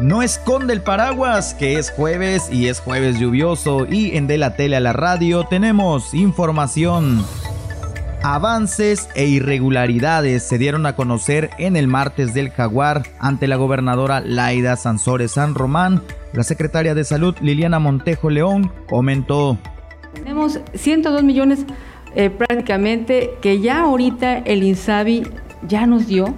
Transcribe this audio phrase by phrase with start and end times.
[0.00, 3.86] no esconde el paraguas, que es jueves y es jueves lluvioso.
[3.86, 7.24] Y en De la Tele a la Radio tenemos información.
[8.22, 14.20] Avances e irregularidades se dieron a conocer en el martes del Jaguar ante la gobernadora
[14.20, 16.02] Laida Sansores San Román.
[16.32, 19.58] La secretaria de Salud Liliana Montejo León comentó.
[20.14, 21.64] Tenemos 102 millones
[22.14, 25.22] eh, prácticamente que ya ahorita el INSABI
[25.66, 26.34] ya nos dio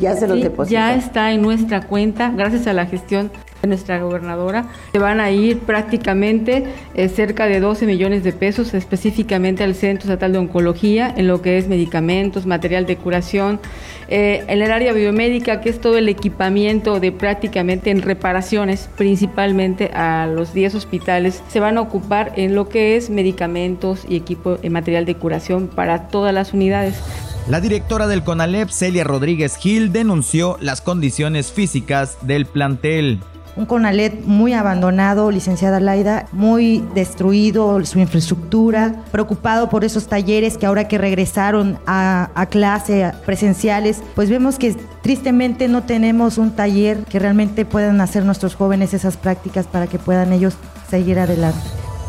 [0.00, 0.26] ya se
[0.68, 3.30] Ya está en nuestra cuenta, gracias a la gestión
[3.62, 4.66] de nuestra gobernadora.
[4.92, 10.10] Se van a ir prácticamente eh, cerca de 12 millones de pesos específicamente al Centro
[10.10, 13.60] Estatal de Oncología en lo que es medicamentos, material de curación,
[14.08, 19.90] eh, en el área biomédica, que es todo el equipamiento de prácticamente en reparaciones, principalmente
[19.94, 24.58] a los 10 hospitales, se van a ocupar en lo que es medicamentos y equipo,
[24.62, 27.00] en material de curación para todas las unidades.
[27.46, 33.20] La directora del CONALEP, Celia Rodríguez Gil, denunció las condiciones físicas del plantel.
[33.54, 40.64] Un CONALEP muy abandonado, licenciada Laida, muy destruido su infraestructura, preocupado por esos talleres que
[40.64, 47.04] ahora que regresaron a, a clase presenciales, pues vemos que tristemente no tenemos un taller
[47.04, 50.54] que realmente puedan hacer nuestros jóvenes esas prácticas para que puedan ellos
[50.88, 51.60] seguir adelante.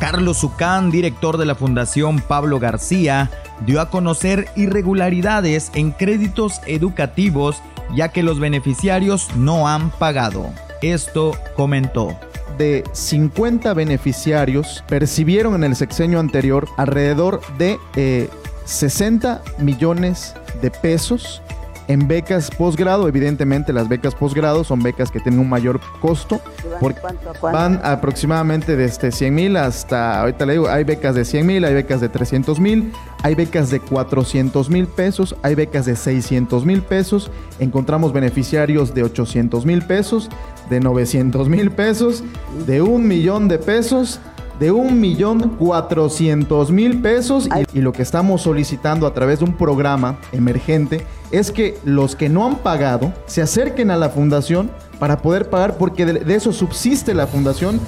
[0.00, 3.30] Carlos Zucán, director de la Fundación Pablo García,
[3.66, 7.62] dio a conocer irregularidades en créditos educativos
[7.94, 10.50] ya que los beneficiarios no han pagado.
[10.82, 12.16] Esto comentó
[12.56, 17.78] de 50 beneficiarios percibieron en el sexenio anterior alrededor de
[18.66, 21.42] 60 eh, millones de pesos
[21.90, 26.40] en becas posgrado, evidentemente las becas posgrado son becas que tienen un mayor costo.
[26.78, 27.00] Porque
[27.42, 31.74] van aproximadamente desde 100 mil hasta, ahorita le digo, hay becas de 100 mil, hay
[31.74, 32.92] becas de 300 mil,
[33.24, 39.02] hay becas de 400 mil pesos, hay becas de 600 mil pesos, encontramos beneficiarios de
[39.02, 40.30] 800 mil pesos,
[40.70, 42.22] de 900 mil pesos,
[42.68, 44.20] de un millón de pesos
[44.60, 47.48] de un millón cuatrocientos mil pesos.
[47.72, 52.28] Y, lo que estamos solicitando a través de un programa emergente es que los que
[52.28, 57.14] no han pagado se acerquen a la fundación para poder pagar porque de, eso subsiste
[57.14, 57.80] la fundación.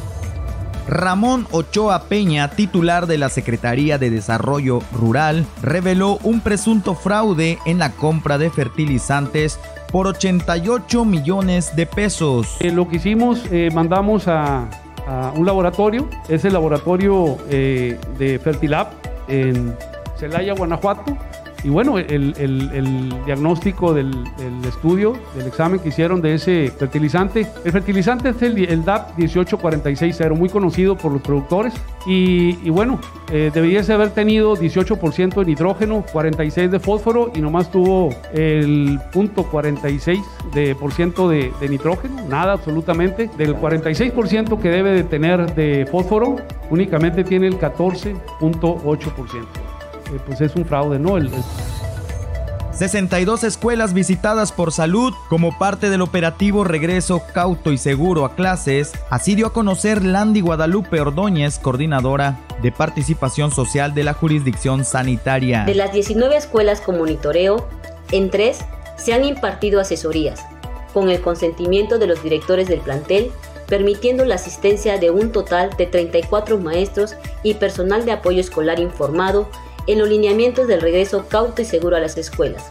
[0.88, 7.78] Ramón Ochoa Peña, titular de la Secretaría de Desarrollo Rural, reveló un presunto fraude en
[7.78, 9.61] la compra de fertilizantes
[9.93, 12.56] por 88 millones de pesos.
[12.61, 14.69] Eh, lo que hicimos, eh, mandamos a,
[15.06, 18.88] a un laboratorio, es el laboratorio eh, de Fertilab
[19.28, 19.76] en
[20.16, 21.16] Celaya, Guanajuato,
[21.65, 24.11] y bueno, el, diagnóstico del,
[24.67, 27.47] estudio, del examen que hicieron de ese fertilizante.
[27.65, 31.73] El fertilizante es el, DAP 18460, muy conocido por los productores.
[32.05, 32.99] Y, bueno,
[33.31, 39.49] eh, deberíase haber tenido 18% de nitrógeno, 46% de fósforo y nomás tuvo el punto
[39.49, 40.21] 46%
[40.53, 43.31] de, por ciento de, de nitrógeno, nada absolutamente.
[43.39, 46.37] Del 46% que debe de tener de fósforo,
[46.71, 49.72] únicamente tiene el 14.8%.
[50.12, 51.17] Eh, pues es un fraude, ¿no?
[51.17, 51.31] El,
[52.73, 58.93] 62 escuelas visitadas por salud como parte del operativo Regreso Cauto y Seguro a Clases,
[59.11, 65.65] así dio a conocer Landy Guadalupe Ordóñez, coordinadora de participación social de la jurisdicción sanitaria.
[65.65, 67.69] De las 19 escuelas con monitoreo,
[68.11, 68.61] en tres
[68.97, 70.41] se han impartido asesorías,
[70.94, 73.31] con el consentimiento de los directores del plantel,
[73.69, 79.49] permitiendo la asistencia de un total de 34 maestros y personal de apoyo escolar informado
[79.87, 82.65] en los lineamientos del regreso cauto y seguro a las escuelas.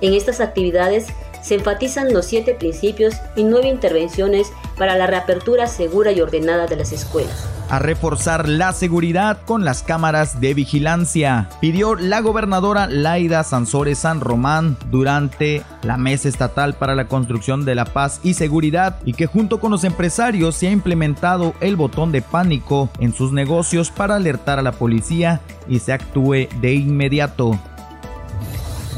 [0.00, 1.06] En estas actividades
[1.42, 6.76] se enfatizan los siete principios y nueve intervenciones para la reapertura segura y ordenada de
[6.76, 7.46] las escuelas.
[7.70, 14.20] A reforzar la seguridad con las cámaras de vigilancia, pidió la gobernadora Laida Sansores San
[14.20, 19.26] Román durante la Mesa Estatal para la Construcción de la Paz y Seguridad y que
[19.26, 24.16] junto con los empresarios se ha implementado el botón de pánico en sus negocios para
[24.16, 27.58] alertar a la policía y se actúe de inmediato.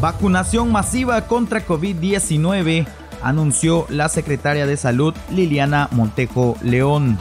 [0.00, 2.86] Vacunación masiva contra COVID-19,
[3.22, 7.18] anunció la secretaria de Salud Liliana Montejo León.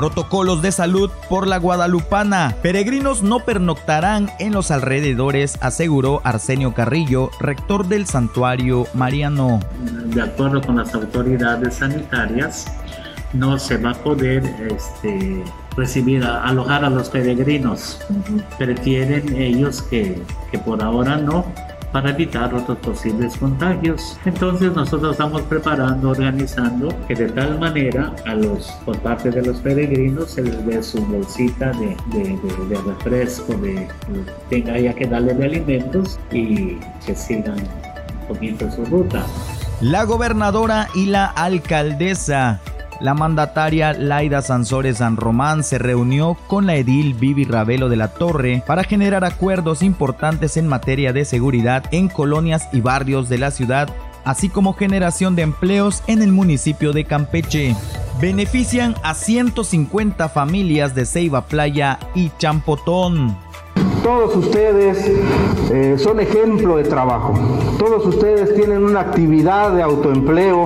[0.00, 2.56] Protocolos de salud por la Guadalupana.
[2.62, 9.60] Peregrinos no pernoctarán en los alrededores, aseguró Arsenio Carrillo, rector del santuario mariano.
[10.06, 12.72] De acuerdo con las autoridades sanitarias,
[13.34, 15.44] no se va a poder este,
[15.76, 18.00] recibir, alojar a los peregrinos.
[18.56, 21.44] Prefieren ellos que, que por ahora no,
[21.92, 24.18] para evitar otros posibles contagios.
[24.24, 29.58] Entonces nosotros estamos preparando, organizando que de tal manera a los, por parte de los
[29.58, 32.38] peregrinos se les dé su bolsita de, de,
[32.68, 33.88] de, refresco, de,
[34.48, 37.58] tenga ya que darle de alimentos y que sigan
[38.28, 39.24] comiendo su ruta.
[39.80, 42.60] La gobernadora y la alcaldesa
[43.00, 48.08] la mandataria Laida Sansores San Román se reunió con la edil Vivi Ravelo de la
[48.08, 53.50] Torre para generar acuerdos importantes en materia de seguridad en colonias y barrios de la
[53.50, 53.88] ciudad,
[54.24, 57.74] así como generación de empleos en el municipio de Campeche.
[58.20, 63.36] Benefician a 150 familias de Ceiba Playa y Champotón.
[64.02, 65.06] Todos ustedes
[65.70, 67.34] eh, son ejemplo de trabajo.
[67.78, 70.64] Todos ustedes tienen una actividad de autoempleo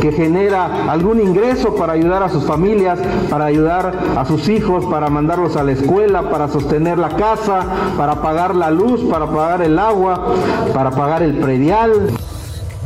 [0.00, 2.98] que genera algún ingreso para ayudar a sus familias,
[3.30, 8.20] para ayudar a sus hijos, para mandarlos a la escuela, para sostener la casa, para
[8.20, 10.34] pagar la luz, para pagar el agua,
[10.74, 12.10] para pagar el predial.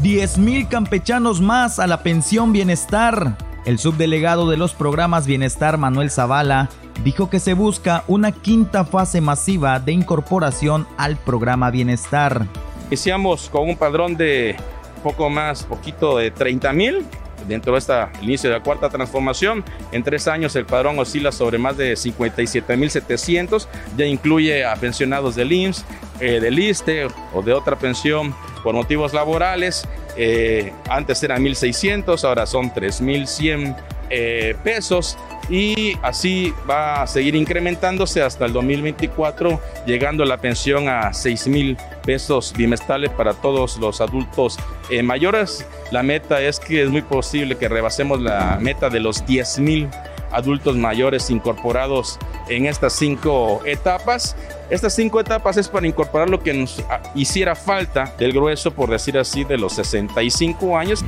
[0.02, 3.38] 10 mil campechanos más a la pensión bienestar.
[3.64, 6.69] El subdelegado de los programas Bienestar, Manuel Zavala,
[7.04, 12.46] dijo que se busca una quinta fase masiva de incorporación al programa Bienestar.
[12.88, 14.56] Iniciamos con un padrón de
[15.02, 17.06] poco más, poquito de 30 mil.
[17.46, 19.62] Dentro de este inicio de la cuarta transformación,
[19.93, 25.52] en tres años el padrón oscila sobre más de 57.700, ya incluye a pensionados del
[25.52, 25.84] IMSS,
[26.19, 28.34] eh, del ISTE o de otra pensión
[28.64, 29.87] por motivos laborales.
[30.16, 33.76] Eh, antes eran 1.600, ahora son 3.100
[34.10, 35.16] eh, pesos
[35.48, 41.76] y así va a seguir incrementándose hasta el 2024, llegando la pensión a 6 mil
[42.04, 44.58] pesos bimestrales para todos los adultos
[44.90, 45.66] eh, mayores.
[45.90, 49.88] La meta es que es muy posible que rebasemos la meta de los 10 mil
[50.32, 52.19] adultos mayores incorporados
[52.49, 54.37] en estas cinco etapas.
[54.70, 58.90] Estas cinco etapas es para incorporar lo que nos ah, hiciera falta del grueso, por
[58.90, 61.04] decir así, de los 65 años.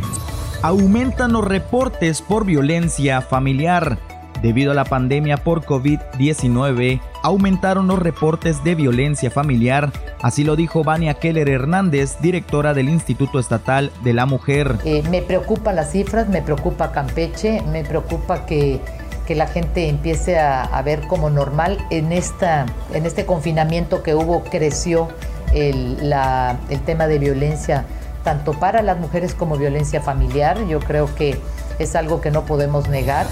[0.62, 3.99] Aumentan los reportes por violencia familiar.
[4.43, 9.93] Debido a la pandemia por COVID-19, aumentaron los reportes de violencia familiar,
[10.23, 14.76] así lo dijo Vania Keller Hernández, directora del Instituto Estatal de la Mujer.
[14.85, 18.81] Eh, me preocupan las cifras, me preocupa Campeche, me preocupa que,
[19.26, 24.14] que la gente empiece a, a, ver como normal en, esta, en este confinamiento que
[24.14, 25.08] hubo, creció
[25.52, 27.84] el, la, el tema de violencia,
[28.25, 30.58] tanto para las mujeres como violencia familiar.
[30.69, 31.38] Yo creo que
[31.79, 33.26] es algo que no podemos negar.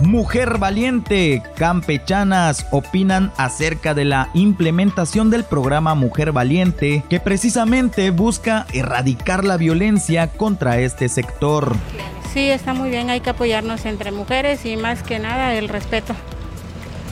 [0.00, 8.66] Mujer Valiente, campechanas opinan acerca de la implementación del programa Mujer Valiente que precisamente busca
[8.74, 11.74] erradicar la violencia contra este sector.
[12.34, 16.14] Sí, está muy bien, hay que apoyarnos entre mujeres y más que nada el respeto.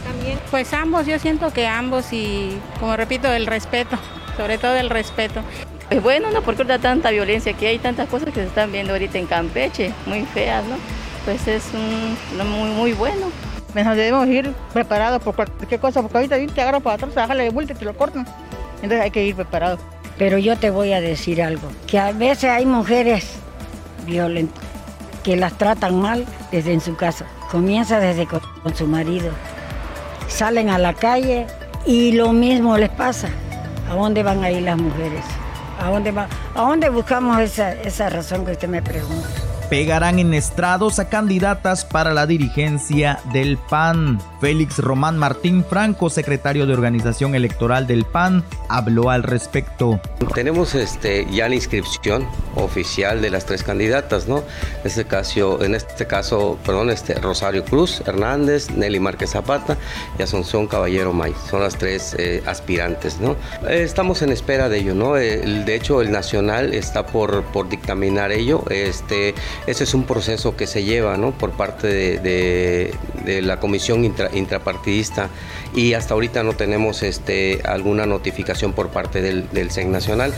[0.06, 3.96] También, pues ambos, yo siento que ambos y como repito, el respeto,
[4.36, 5.40] sobre todo el respeto.
[5.88, 6.42] Es bueno, ¿no?
[6.42, 9.94] Porque da tanta violencia que hay tantas cosas que se están viendo ahorita en Campeche,
[10.06, 10.76] muy feas, ¿no?
[11.24, 12.16] Pues es un,
[12.48, 13.26] muy, muy bueno.
[13.74, 17.50] Nos debemos ir preparados por cualquier cosa, porque ahorita te agarran para atrás, bajarle de
[17.50, 18.26] vuelta y te lo cortan.
[18.76, 19.80] Entonces hay que ir preparados.
[20.16, 23.32] Pero yo te voy a decir algo, que a veces hay mujeres
[24.06, 24.62] violentas
[25.24, 27.24] que las tratan mal desde en su casa.
[27.50, 29.30] Comienza desde con, con su marido.
[30.28, 31.46] Salen a la calle
[31.86, 33.28] y lo mismo les pasa.
[33.90, 35.24] ¿A dónde van a ir las mujeres?
[35.80, 36.28] ¿A dónde, va?
[36.54, 39.28] ¿A dónde buscamos esa, esa razón que usted me pregunta?
[39.68, 44.20] Pegarán en estrados a candidatas para la dirigencia del PAN.
[44.40, 50.00] Félix Román Martín Franco, secretario de organización electoral del PAN, habló al respecto.
[50.34, 52.26] Tenemos este, ya la inscripción
[52.56, 54.38] oficial de las tres candidatas, ¿no?
[54.38, 59.76] En este caso, en este caso perdón, este, Rosario Cruz Hernández, Nelly Márquez Zapata
[60.18, 61.34] y Asunción Caballero May.
[61.50, 63.32] Son las tres eh, aspirantes, ¿no?
[63.68, 65.14] Eh, estamos en espera de ello, ¿no?
[65.14, 68.64] De hecho, el nacional está por, por dictaminar ello.
[68.70, 69.34] Este,
[69.66, 71.32] ese es un proceso que se lleva ¿no?
[71.32, 71.86] por parte
[72.18, 72.94] de,
[73.42, 75.28] la comisión intra, intrapartidista
[75.74, 80.34] y hasta ahorita no tenemos este, alguna notificación por parte del, del CEN Nacional.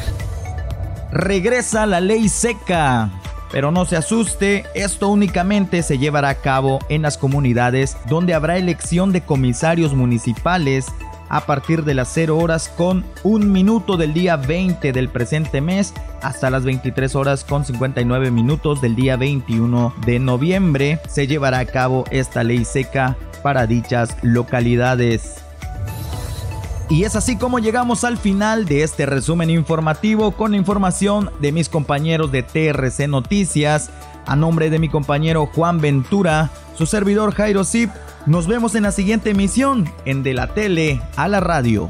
[1.12, 3.10] Regresa la ley seca.
[3.52, 8.58] Pero no se asuste, esto únicamente se llevará a cabo en las comunidades donde habrá
[8.58, 10.86] elección de comisarios municipales
[11.28, 15.92] a partir de las 0 horas con un minuto del día 20 del presente mes
[16.22, 21.66] hasta las 23 horas con 59 minutos del día 21 de noviembre se llevará a
[21.66, 25.42] cabo esta ley seca para dichas localidades.
[26.88, 31.68] Y es así como llegamos al final de este resumen informativo con información de mis
[31.68, 33.90] compañeros de TRC Noticias.
[34.24, 37.90] A nombre de mi compañero Juan Ventura, su servidor Jairo Zip,
[38.26, 41.88] nos vemos en la siguiente emisión en De la Tele a la Radio.